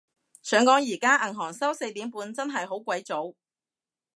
[0.41, 3.35] 想講而家銀行收四點半，真係好鬼早